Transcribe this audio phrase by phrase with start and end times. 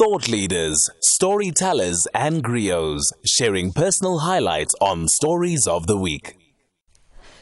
[0.00, 6.39] thought leaders, storytellers, and griots sharing personal highlights on Stories of the Week.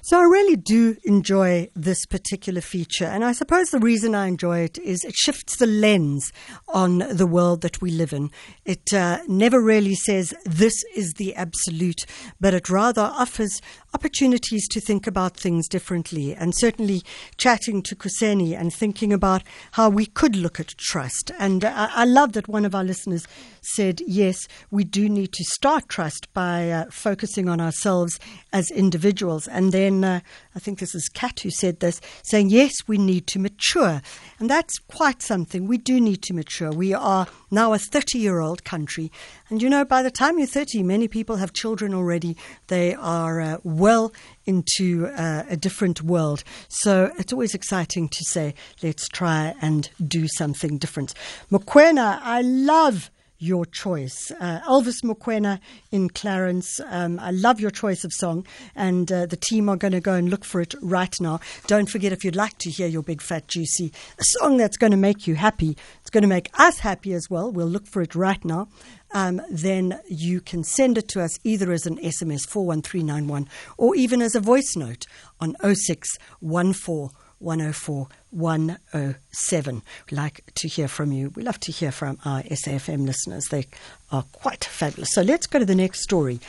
[0.08, 3.04] So I really do enjoy this particular feature.
[3.04, 6.32] And I suppose the reason I enjoy it is it shifts the lens
[6.66, 8.30] on the world that we live in.
[8.64, 12.06] It uh, never really says this is the absolute,
[12.40, 13.60] but it rather offers
[13.92, 16.34] opportunities to think about things differently.
[16.34, 17.02] And certainly
[17.36, 21.32] chatting to Kuseni and thinking about how we could look at trust.
[21.38, 23.26] And I, I love that one of our listeners
[23.60, 28.18] said, yes, we do need to start trust by uh, focusing on ourselves
[28.54, 29.46] as individuals.
[29.46, 30.20] And then uh,
[30.54, 34.02] I think this is Kat who said this, saying, yes, we need to mature.
[34.38, 35.66] And that's quite something.
[35.66, 36.70] We do need to mature.
[36.70, 39.10] We are now a 30 year old country.
[39.48, 42.36] And you know, by the time you're 30, many people have children already.
[42.68, 44.12] They are uh, well
[44.46, 46.44] into uh, a different world.
[46.68, 51.14] So it's always exciting to say, let's try and do something different.
[51.50, 54.32] Mokwena, I love your choice.
[54.40, 56.80] Uh, Elvis Mokwena in Clarence.
[56.88, 60.14] Um, I love your choice of song, and uh, the team are going to go
[60.14, 61.40] and look for it right now.
[61.66, 64.90] Don't forget, if you'd like to hear your big fat juicy, a song that's going
[64.90, 67.52] to make you happy, it's going to make us happy as well.
[67.52, 68.68] We'll look for it right now.
[69.12, 73.48] Um, then you can send it to us either as an SMS 41391
[73.78, 75.06] or even as a voice note
[75.40, 79.82] on 0614 104 107.
[80.10, 81.30] We'd like to hear from you.
[81.30, 83.46] We love to hear from our SAFM listeners.
[83.46, 83.66] They
[84.12, 85.12] are quite fabulous.
[85.12, 86.40] So let's go to the next story.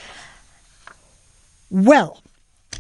[1.70, 2.22] Well,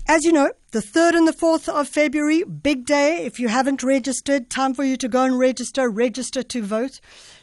[0.07, 3.25] as you know, the 3rd and the 4th of February, big day.
[3.25, 6.99] If you haven't registered, time for you to go and register, register to vote.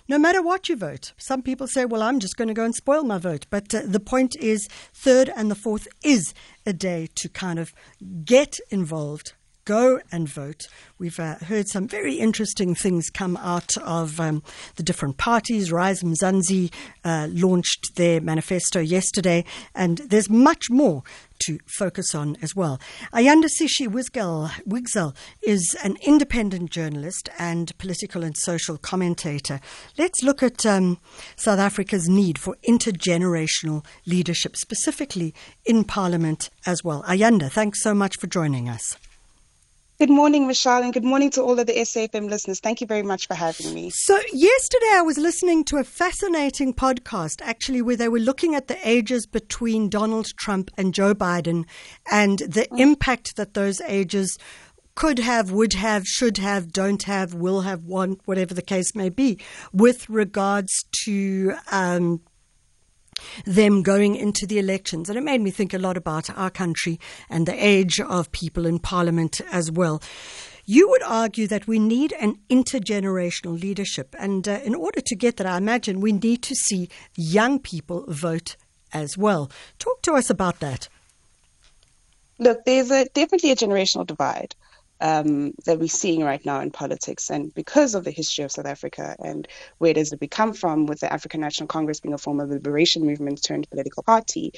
[0.08, 1.12] No matter what you vote.
[1.16, 3.46] Some people say, well, I'm just going to go and spoil my vote.
[3.50, 7.72] But uh, the point is, 3rd and the 4th is a day to kind of
[8.24, 9.32] get involved
[9.67, 10.69] go and vote.
[10.98, 14.42] We've uh, heard some very interesting things come out of um,
[14.77, 15.70] the different parties.
[15.70, 16.72] Rise Mzansi
[17.05, 19.44] uh, launched their manifesto yesterday,
[19.75, 21.03] and there's much more
[21.41, 22.81] to focus on as well.
[23.12, 29.60] Ayanda Sishi Wigzell is an independent journalist and political and social commentator.
[29.99, 30.99] Let's look at um,
[31.34, 35.34] South Africa's need for intergenerational leadership, specifically
[35.66, 37.03] in Parliament as well.
[37.03, 38.97] Ayanda, thanks so much for joining us.
[39.98, 42.60] Good morning, Michelle, and good morning to all of the SAFM listeners.
[42.60, 43.88] Thank you very much for having me.
[43.88, 48.68] So, yesterday I was listening to a fascinating podcast, actually, where they were looking at
[48.68, 51.64] the ages between Donald Trump and Joe Biden
[52.12, 52.78] and the mm.
[52.78, 54.38] impact that those ages
[54.96, 59.08] could have, would have, should have, don't have, will have, want, whatever the case may
[59.08, 59.38] be,
[59.72, 62.20] with regards to um,
[63.44, 65.09] them going into the elections.
[65.09, 68.66] And it made me think a lot about our country and the age of people
[68.66, 70.03] in parliament as well.
[70.65, 74.16] You would argue that we need an intergenerational leadership.
[74.19, 78.05] And uh, in order to get that, I imagine we need to see young people
[78.09, 78.56] vote
[78.93, 79.50] as well.
[79.78, 80.88] Talk to us about that.
[82.38, 84.55] Look, there's a, definitely a generational divide
[85.00, 87.30] um, that we're seeing right now in politics.
[87.30, 89.46] And because of the history of South Africa and
[89.78, 93.04] where does it come from, with the African National Congress being a form of liberation
[93.04, 94.52] movement turned political party,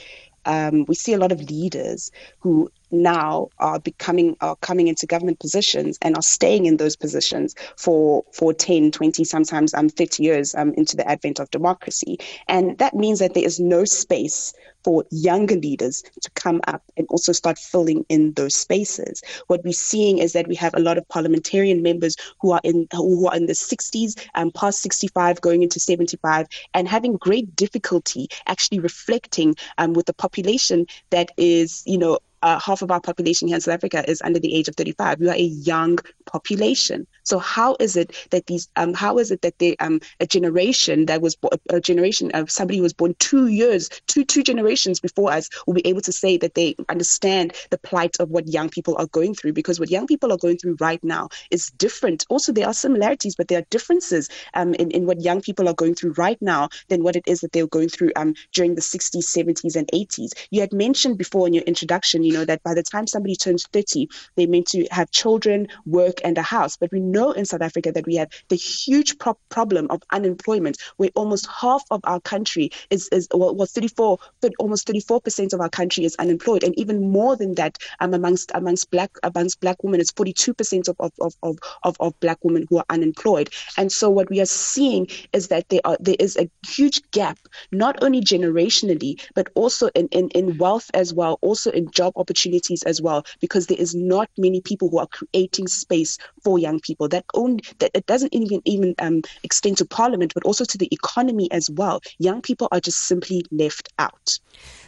[0.44, 2.10] um, we see a lot of leaders
[2.40, 7.54] who now are becoming are coming into government positions and are staying in those positions
[7.76, 12.18] for for 10 20 sometimes um 30 years um into the advent of democracy
[12.48, 14.52] and that means that there is no space
[14.84, 19.22] for younger leaders to come up and also start filling in those spaces.
[19.48, 22.86] What we're seeing is that we have a lot of parliamentarian members who are in
[22.92, 28.28] who are in the 60s and past 65, going into 75, and having great difficulty
[28.46, 33.48] actually reflecting um, with the population that is, you know, uh, half of our population
[33.48, 35.20] here in South Africa is under the age of 35.
[35.20, 37.06] We are a young population.
[37.24, 41.06] So how is it that these, um, how is it that they, um, a generation
[41.06, 45.00] that was, bo- a generation of somebody who was born two years, two, two generations
[45.00, 48.68] before us will be able to say that they understand the plight of what young
[48.68, 49.52] people are going through?
[49.52, 52.24] Because what young people are going through right now is different.
[52.28, 55.74] Also, there are similarities, but there are differences um, in, in what young people are
[55.74, 58.74] going through right now than what it is that they were going through um, during
[58.74, 60.32] the 60s, 70s, and 80s.
[60.50, 63.66] You had mentioned before in your introduction, you know, that by the time somebody turns
[63.72, 66.76] 30, they're meant to have children, work, and a house.
[66.76, 70.76] But we know in South Africa that we have the huge pro- problem of unemployment,
[70.98, 74.18] where almost half of our country is, is well, well 34,
[74.58, 76.64] almost 34% of our country is unemployed.
[76.64, 80.96] And even more than that, um, amongst amongst black amongst black women, it's 42% of,
[81.00, 83.48] of, of, of, of black women who are unemployed.
[83.78, 87.38] And so what we are seeing is that there are there is a huge gap,
[87.72, 92.82] not only generationally, but also in, in, in wealth as well, also in job opportunities
[92.82, 97.08] as well because there is not many people who are creating space for young people.
[97.08, 100.88] That only that it doesn't even even um, extend to parliament, but also to the
[100.92, 102.00] economy as well.
[102.18, 104.38] Young people are just simply left out.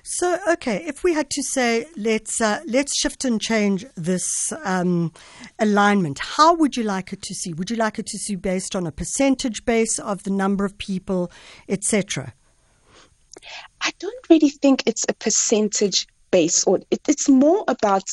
[0.02, 5.12] So, okay, if we had to say let's uh, let's shift and change this um,
[5.58, 7.52] alignment, how would you like it to see?
[7.52, 10.78] Would you like it to see based on a percentage base of the number of
[10.78, 11.30] people,
[11.68, 12.34] etc.?
[13.80, 18.04] I don't really think it's a percentage base, or it, it's more about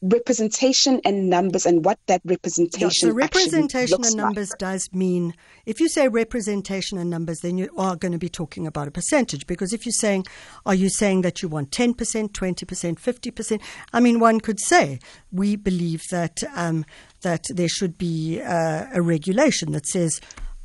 [0.00, 4.58] representation and numbers and what that representation yeah, so representation and numbers like.
[4.58, 5.34] does mean
[5.66, 8.92] if you say representation and numbers then you are going to be talking about a
[8.92, 10.24] percentage because if you're saying
[10.64, 13.60] are you saying that you want 10% 20% 50%
[13.92, 15.00] i mean one could say
[15.32, 16.84] we believe that um,
[17.22, 20.20] that there should be uh, a regulation that says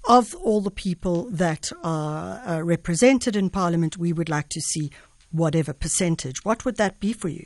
[0.07, 4.91] of all the people that are uh, represented in parliament we would like to see
[5.33, 7.45] whatever percentage what would that be for you?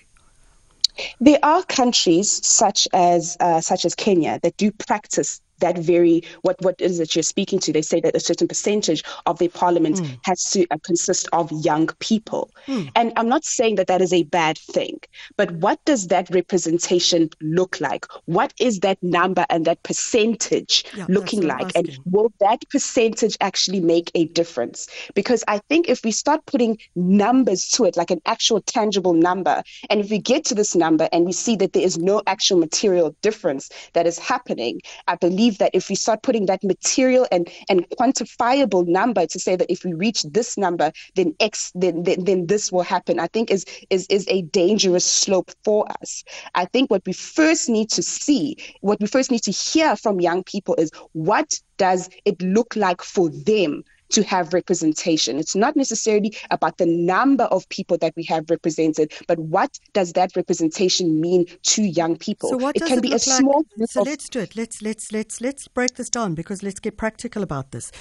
[1.20, 6.62] There are countries such as uh, such as Kenya that do practice that very what
[6.62, 7.74] what is it you're speaking to?
[7.74, 10.20] They say that a certain percentage of their parliament mm.
[10.24, 12.52] has to uh, consist of young people.
[12.68, 12.92] Mm.
[12.96, 15.00] and i'm not saying that that is a bad thing
[15.38, 18.06] but what does that representation look like?
[18.26, 21.72] What is that number and that percentage yeah, looking like?
[21.76, 24.88] And will that percentage actually make a difference?
[25.14, 29.64] Because i think if we start putting numbers to it like an actual tangible number
[29.90, 32.58] and if we get to this number and we see that there is no actual
[32.58, 37.28] material difference that is happening i believe believe that if we start putting that material
[37.32, 42.04] and, and quantifiable number to say that if we reach this number, then X, then,
[42.04, 46.24] then, then this will happen, I think is, is, is a dangerous slope for us.
[46.56, 50.20] I think what we first need to see, what we first need to hear from
[50.20, 55.38] young people is what does it look like for them to have representation.
[55.38, 60.14] It's not necessarily about the number of people that we have represented, but what does
[60.14, 62.50] that representation mean to young people?
[62.50, 63.40] So what it does can it be look a like?
[63.40, 64.56] small So let's do it.
[64.56, 67.92] Let's let's let's let's break this down because let's get practical about this.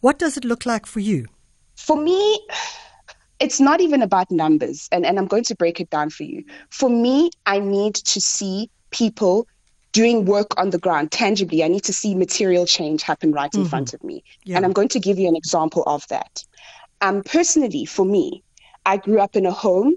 [0.00, 1.26] What does it look like for you?
[1.76, 2.40] For me,
[3.40, 6.44] it's not even about numbers, and, and I'm going to break it down for you.
[6.70, 9.46] For me, I need to see people
[9.96, 11.64] doing work on the ground tangibly.
[11.64, 13.70] I need to see material change happen right in mm-hmm.
[13.70, 14.22] front of me.
[14.44, 14.56] Yeah.
[14.56, 16.44] And I'm going to give you an example of that.
[17.00, 18.42] Um, personally, for me,
[18.84, 19.94] I grew up in a home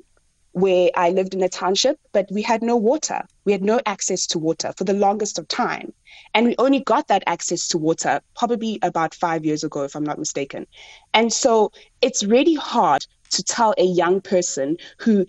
[0.53, 3.21] where I lived in a township, but we had no water.
[3.43, 5.91] We had no access to water for the longest of time.
[6.33, 10.05] And we only got that access to water probably about five years ago, if I'm
[10.05, 10.65] not mistaken.
[11.13, 15.25] And so it's really hard to tell a young person who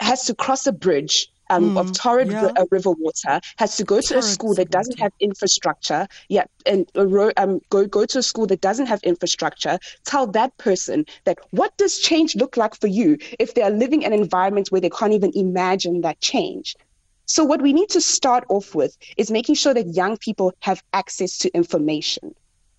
[0.00, 2.42] has to cross a bridge um, mm, of torrid yeah.
[2.42, 6.06] r- uh, river water has to go to a school that doesn't have infrastructure.
[6.28, 9.78] Yeah, and uh, um, go go to a school that doesn't have infrastructure.
[10.04, 14.02] Tell that person that what does change look like for you if they are living
[14.02, 16.76] in an environment where they can't even imagine that change.
[17.26, 20.82] So what we need to start off with is making sure that young people have
[20.92, 22.34] access to information.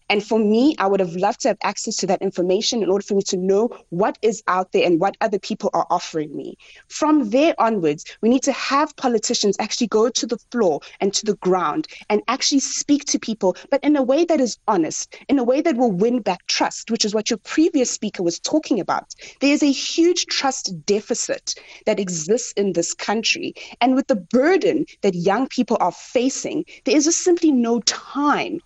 [0.10, 3.04] And for me, I would have loved to have access to that information in order
[3.04, 6.58] for me to know what is out there and what other people are offering me.
[6.88, 11.26] From there onwards, we need to have politicians actually go to the floor and to
[11.26, 15.40] the ground and actually speak to people, but in a way that is honest, in
[15.40, 18.80] a way that will win back trust, which is what your previous speaker was talking
[18.80, 19.14] about.
[19.42, 21.56] There is a huge trust deficit
[21.86, 23.54] that exists in this country.
[23.82, 28.62] And with the burden that young people are facing, there is just simply no time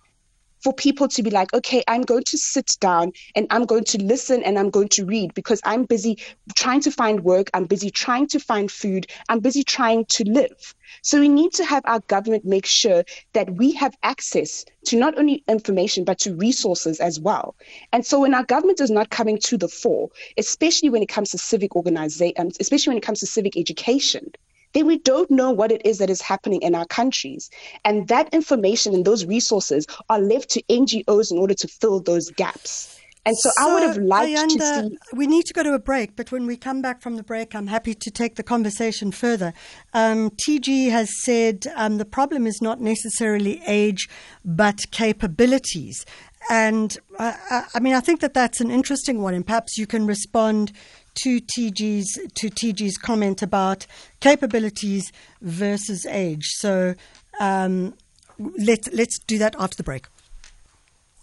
[0.62, 4.02] for people to be like, okay, I'm going to sit down and I'm going to
[4.02, 6.18] listen and I'm going to read because I'm busy
[6.54, 10.74] trying to find work, I'm busy trying to find food, I'm busy trying to live.
[11.02, 15.18] So we need to have our government make sure that we have access to not
[15.18, 17.56] only information but to resources as well.
[17.92, 21.30] And so when our government is not coming to the fore, especially when it comes
[21.30, 24.30] to civic organization, um, especially when it comes to civic education,
[24.72, 27.50] then we don't know what it is that is happening in our countries.
[27.84, 32.30] And that information and those resources are left to NGOs in order to fill those
[32.30, 32.98] gaps.
[33.24, 34.98] And so, so I would have liked Ayanda, to see.
[35.12, 37.54] We need to go to a break, but when we come back from the break,
[37.54, 39.52] I'm happy to take the conversation further.
[39.94, 44.08] Um, TG has said um, the problem is not necessarily age,
[44.44, 46.04] but capabilities.
[46.50, 47.34] And uh,
[47.72, 50.72] I mean, I think that that's an interesting one, and perhaps you can respond
[51.14, 53.86] to TG's to TG's comment about
[54.20, 56.46] capabilities versus age.
[56.56, 56.94] So
[57.40, 57.94] um,
[58.38, 60.06] let's let's do that after the break.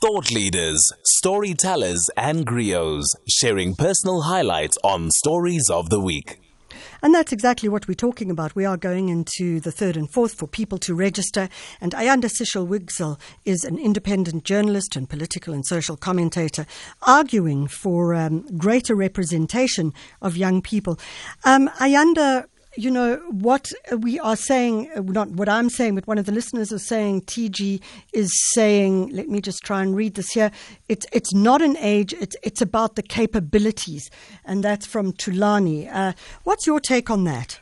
[0.02, 6.40] Thought leaders, storytellers, and griots sharing personal highlights on stories of the week.
[7.02, 8.56] And that's exactly what we're talking about.
[8.56, 11.50] We are going into the third and fourth for people to register.
[11.80, 16.66] And Ayanda Sishi Wigzell is an independent journalist and political and social commentator
[17.04, 21.00] arguing for um, greater representation of young people.
[21.46, 22.46] Um, Ayanda,
[22.80, 26.32] you know, what we are saying, uh, not what I'm saying, but one of the
[26.32, 27.82] listeners is saying, TG
[28.14, 30.50] is saying, let me just try and read this here.
[30.88, 34.10] It's, it's not an age, it's, it's about the capabilities.
[34.46, 35.94] And that's from Tulani.
[35.94, 36.14] Uh,
[36.46, 37.60] what's your take on that?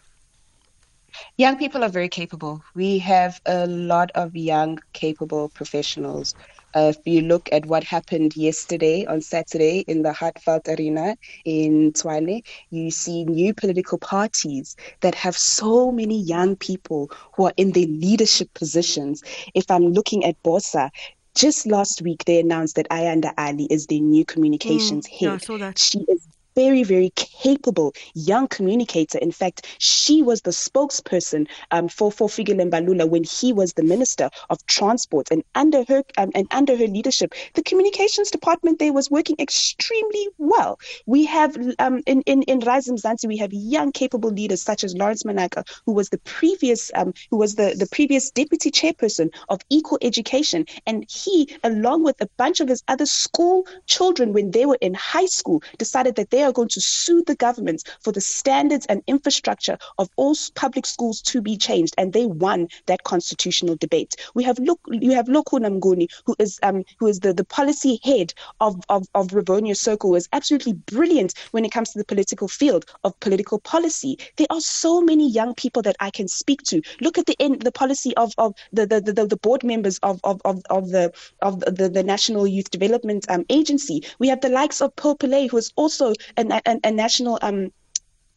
[1.37, 2.63] Young people are very capable.
[2.75, 6.35] We have a lot of young, capable professionals
[6.77, 11.91] uh, if you look at what happened yesterday on Saturday in the Heartfelt Arena in
[11.93, 17.71] Tshwane, you see new political parties that have so many young people who are in
[17.71, 19.23] their leadership positions.
[19.55, 20.91] If I'm looking at BOSA,
[21.35, 25.19] just last week they announced that Ayanda Ali is the new communications mm, head.
[25.59, 26.27] Yeah, she is
[26.57, 29.19] very, very capable young communicator.
[29.19, 34.31] In fact, she was the spokesperson um, for, for Mbalula when he was the Minister
[34.49, 35.29] of Transport.
[35.29, 40.27] And under her um, and under her leadership, the communications department there was working extremely
[40.39, 40.79] well.
[41.05, 42.89] We have um, in, in, in Rise
[43.27, 47.37] we have young, capable leaders such as Lawrence Manaka, who was the previous um, who
[47.37, 50.65] was the, the previous deputy chairperson of Equal Education.
[50.87, 54.95] And he, along with a bunch of his other school children when they were in
[54.95, 59.03] high school, decided that they are going to sue the government for the standards and
[59.07, 64.15] infrastructure of all public schools to be changed, and they won that constitutional debate.
[64.33, 67.99] We have look you have Lukhona Mnguni, who is um who is the, the policy
[68.03, 72.05] head of, of, of Rivonia Circle, who is absolutely brilliant when it comes to the
[72.05, 74.17] political field of political policy.
[74.37, 76.81] There are so many young people that I can speak to.
[77.01, 80.19] Look at the end the policy of, of the, the, the, the board members of,
[80.23, 81.11] of, of, of the
[81.41, 84.03] of the, the National Youth Development um, Agency.
[84.19, 87.71] We have the likes of Paul Pillay, who is also a, a, national um,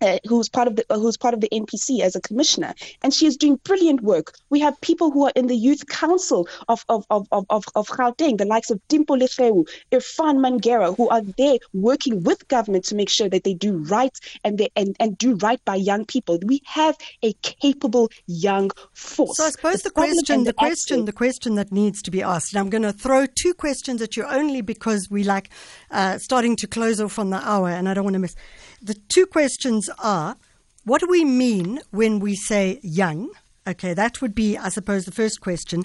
[0.00, 3.12] uh, who's part of the uh, who's part of the NPC as a commissioner, and
[3.12, 4.34] she is doing brilliant work.
[4.50, 7.88] We have people who are in the youth council of of of of of, of
[7.88, 12.94] Gauteng, the likes of Dimpo Lefeu, Irfan Mangera, who are there working with government to
[12.94, 16.38] make sure that they do right and they and, and do right by young people.
[16.42, 19.36] We have a capable young force.
[19.36, 22.22] So I suppose the, the question, the, the question, the question that needs to be
[22.22, 25.50] asked, and I'm going to throw two questions at you only because we like
[25.90, 28.34] uh, starting to close off on the hour, and I don't want to miss.
[28.82, 30.36] The two questions are
[30.84, 33.30] what do we mean when we say young?
[33.66, 35.84] Okay, that would be, I suppose, the first question.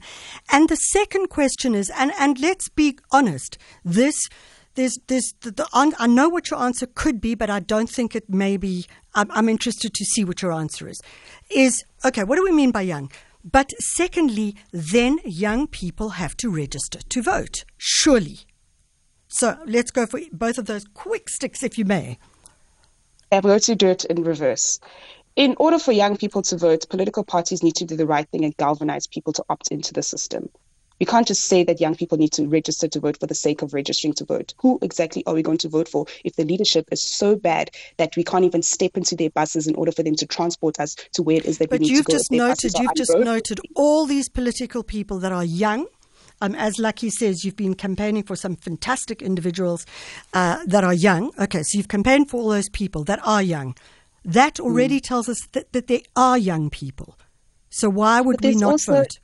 [0.51, 4.15] And the second question is, and, and let's be honest, this,
[4.75, 8.15] there's, there's, the, the, I know what your answer could be, but I don't think
[8.15, 8.85] it may be.
[9.13, 10.99] I'm, I'm interested to see what your answer is.
[11.51, 13.11] Is, okay, what do we mean by young?
[13.43, 18.39] But secondly, then young people have to register to vote, surely.
[19.27, 22.17] So let's go for both of those quick sticks, if you may.
[23.35, 24.79] I'm going to do it in reverse.
[25.35, 28.45] In order for young people to vote, political parties need to do the right thing
[28.45, 30.49] and galvanize people to opt into the system.
[30.99, 33.61] We can't just say that young people need to register to vote for the sake
[33.61, 34.53] of registering to vote.
[34.59, 38.15] Who exactly are we going to vote for if the leadership is so bad that
[38.15, 41.21] we can't even step into their buses in order for them to transport us to
[41.21, 42.03] where it is that but we need to go?
[42.03, 45.87] But you've just noted, you've just noted all these political people that are young
[46.41, 49.85] um, as Lucky says, you've been campaigning for some fantastic individuals
[50.33, 51.31] uh, that are young.
[51.39, 53.75] Okay, so you've campaigned for all those people that are young.
[54.23, 55.03] That already mm.
[55.03, 57.17] tells us that, that they are young people.
[57.69, 59.19] So why would we not also, vote?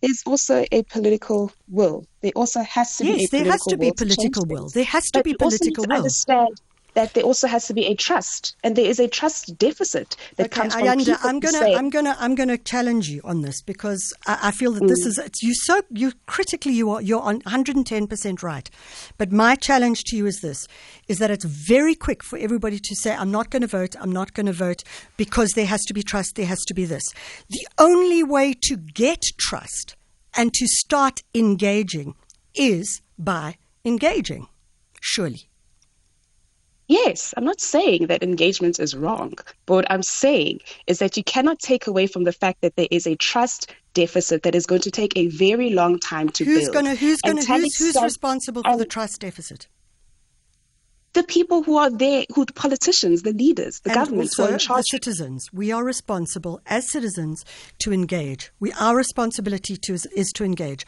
[0.00, 2.06] There's also a political will.
[2.20, 4.68] There also has to yes, be yes, there has to be political will.
[4.68, 5.96] There has to but be political will.
[5.96, 6.60] Understand
[6.94, 10.46] that there also has to be a trust, and there is a trust deficit that
[10.46, 11.28] okay, comes from Ayanda, people.
[11.28, 14.72] I'm gonna, say, I'm gonna, I'm gonna challenge you on this because I, I feel
[14.72, 14.88] that mm.
[14.88, 18.70] this is you so you critically you are you're on 110 percent right,
[19.18, 20.66] but my challenge to you is this:
[21.08, 23.96] is that it's very quick for everybody to say, "I'm not going to vote.
[24.00, 24.82] I'm not going to vote,"
[25.16, 26.36] because there has to be trust.
[26.36, 27.04] There has to be this.
[27.48, 29.96] The only way to get trust
[30.36, 32.14] and to start engaging
[32.54, 34.48] is by engaging.
[35.00, 35.48] Surely.
[36.92, 39.32] Yes, I'm not saying that engagement is wrong,
[39.64, 42.88] but what I'm saying is that you cannot take away from the fact that there
[42.90, 46.64] is a trust deficit that is going to take a very long time to who's
[46.64, 46.74] build.
[46.74, 49.68] Gonna, who's going to who's, who's responsible for the trust deficit?
[51.14, 54.52] The people who are there, who the politicians, the leaders, the and governments who are
[54.52, 54.84] in charge.
[54.84, 55.50] The citizens.
[55.52, 57.44] We are responsible as citizens
[57.80, 58.50] to engage.
[58.60, 60.84] We our responsibility to is, is to engage.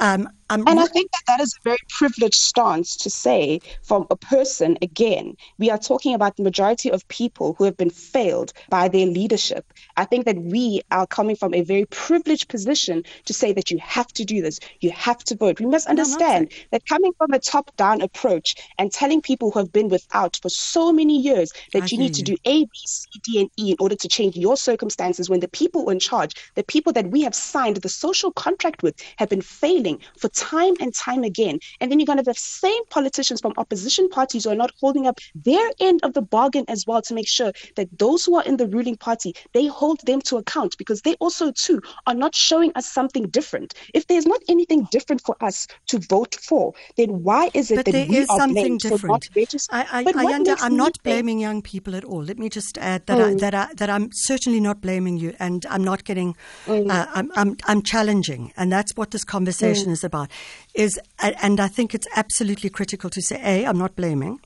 [0.00, 4.16] Um, and I think that that is a very privileged stance to say from a
[4.16, 4.78] person.
[4.80, 9.06] Again, we are talking about the majority of people who have been failed by their
[9.06, 9.72] leadership.
[9.96, 13.78] I think that we are coming from a very privileged position to say that you
[13.78, 15.58] have to do this, you have to vote.
[15.58, 19.58] We must understand no, that coming from a top down approach and telling people who
[19.58, 22.70] have been without for so many years that I you need to do A, B,
[22.84, 26.34] C, D, and E in order to change your circumstances when the people in charge,
[26.54, 30.28] the people that we have signed the social contract with, have been failing failing for
[30.28, 31.58] time and time again.
[31.80, 34.72] And then you're going to have the same politicians from opposition parties who are not
[34.80, 38.36] holding up their end of the bargain as well to make sure that those who
[38.36, 42.14] are in the ruling party, they hold them to account because they also too are
[42.14, 43.74] not showing us something different.
[43.94, 47.86] If there's not anything different for us to vote for, then why is it but
[47.86, 49.00] that there we is are something different.
[49.00, 49.86] for not registering?
[49.90, 52.22] I, I, I under, I'm not blaming young people at all.
[52.22, 53.40] Let me just add that I, Mm.
[53.40, 56.36] that I, that I'm certainly not blaming you, and I'm not getting.
[56.66, 56.90] Mm.
[56.90, 59.92] Uh, I'm, I'm I'm challenging, and that's what this conversation Mm.
[59.92, 60.30] is about.
[60.74, 64.40] Is and I think it's absolutely critical to say: a, I'm not blaming.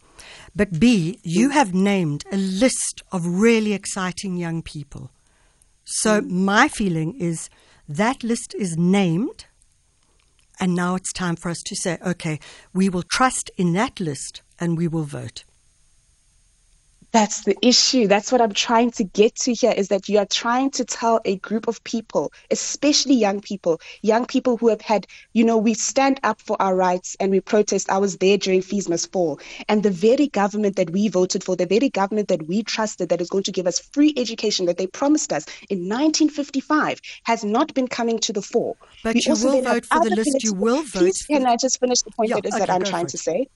[0.55, 1.53] But B, you Mm.
[1.53, 5.11] have named a list of really exciting young people.
[5.85, 6.31] So Mm.
[6.31, 7.49] my feeling is
[7.89, 9.47] that list is named,
[10.59, 12.39] and now it's time for us to say, okay,
[12.75, 15.45] we will trust in that list and we will vote.
[17.13, 18.07] That's the issue.
[18.07, 21.21] That's what I'm trying to get to here is that you are trying to tell
[21.25, 25.75] a group of people, especially young people, young people who have had, you know, we
[25.75, 27.91] stand up for our rights and we protest.
[27.91, 29.41] I was there during Fees Must Fall.
[29.69, 33.21] And the very government that we voted for, the very government that we trusted that
[33.21, 37.75] is going to give us free education that they promised us in 1955 has not
[37.75, 38.77] been coming to the fore.
[39.03, 40.45] But We you will vote for the list.
[40.45, 42.67] You will vote Please, for can I just finish the point Yeah, that is okay,
[42.67, 43.49] that I'm trying to say?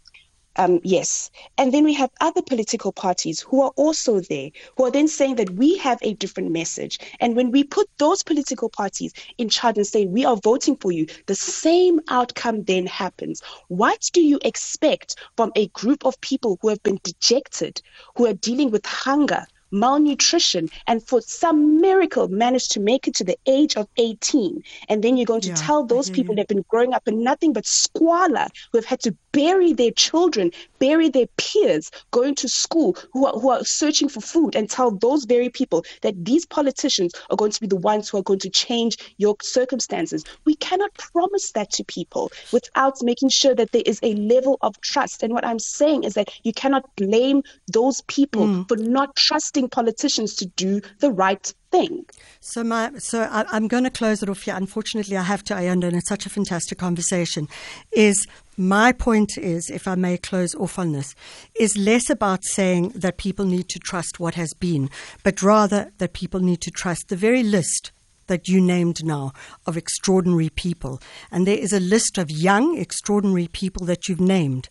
[0.57, 1.31] Um, yes.
[1.59, 5.37] And then we have other political parties who are also there, who are then saying
[5.37, 6.99] that we have a different message.
[7.21, 10.93] And when we put those political parties in charge and say, we are voting for
[10.93, 13.43] you, the same outcome then happens.
[13.69, 17.83] What do you expect from a group of people who have been dejected,
[18.17, 19.47] who are dealing with hunger?
[19.75, 24.63] Malnutrition, and for some miracle managed to make it to the age of 18.
[24.89, 26.37] And then you're going to Yeah, tell those people you.
[26.37, 29.91] that have been growing up in nothing but squalor, who have had to bury their
[29.91, 34.71] children, bury their peers, going to school, who are, who are searching for food, and
[34.71, 38.23] tell those very people that these politicians are going to be the ones who are
[38.23, 40.25] going to change your circumstances.
[40.47, 44.81] We cannot promise that to people without making sure that there is a level of
[44.83, 45.23] trust.
[45.23, 48.69] And what I'm saying is that you cannot blame those people Mm.
[48.69, 52.07] for not trusting politicians to do the right thing.
[52.41, 54.55] So my so I, I'm going to close it off here.
[54.57, 55.57] Unfortunately, I have to.
[55.57, 57.49] I and it's such a fantastic conversation.
[57.93, 61.15] Is my point is, if I may close off on this,
[61.59, 64.91] is less about saying that people need to trust what has been,
[65.23, 67.93] but rather that people need to trust the very list
[68.27, 69.33] that you named now
[69.67, 71.01] of extraordinary people.
[71.31, 74.69] And there is a list of young, extraordinary people that you've named.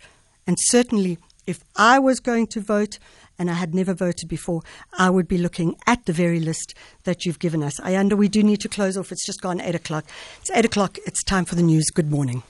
[0.47, 2.99] And certainly, if I was going to vote
[3.37, 4.61] and I had never voted before,
[4.97, 7.79] I would be looking at the very list that you've given us.
[7.79, 9.11] Under we do need to close off.
[9.11, 10.05] It's just gone eight o'clock.
[10.41, 10.97] It's eight o'clock.
[11.05, 11.89] It's time for the news.
[11.89, 12.43] Good morning.